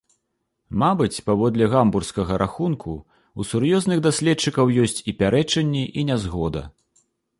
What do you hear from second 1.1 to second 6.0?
паводле гамбургскага рахунку, у сур'ёзных даследчыкаў ёсць і пярэчанні,